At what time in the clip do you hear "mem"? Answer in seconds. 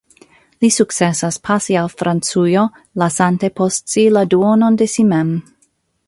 5.11-5.35